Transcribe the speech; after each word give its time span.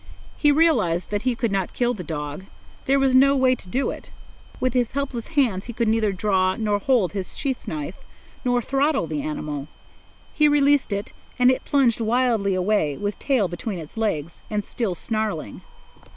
He 0.35 0.51
realized 0.51 1.11
that 1.11 1.21
he 1.21 1.35
could 1.35 1.51
not 1.51 1.75
kill 1.75 1.93
the 1.93 2.03
dog. 2.03 2.45
There 2.87 2.97
was 2.97 3.13
no 3.13 3.35
way 3.35 3.53
to 3.53 3.69
do 3.69 3.91
it. 3.91 4.09
With 4.59 4.73
his 4.73 4.93
helpless 4.93 5.27
hands 5.37 5.65
he 5.65 5.73
could 5.73 5.87
neither 5.87 6.11
draw 6.11 6.55
nor 6.55 6.79
hold 6.79 7.11
his 7.11 7.37
sheath 7.37 7.67
knife 7.67 7.97
nor 8.43 8.63
throttle 8.63 9.05
the 9.05 9.21
animal. 9.21 9.67
He 10.33 10.47
released 10.47 10.91
it, 10.91 11.11
and 11.37 11.51
it 11.51 11.65
plunged 11.65 12.01
wildly 12.01 12.55
away, 12.55 12.97
with 12.97 13.19
tail 13.19 13.47
between 13.47 13.77
its 13.77 13.95
legs, 13.95 14.41
and 14.49 14.65
still 14.65 14.95
snarling. 14.95 15.61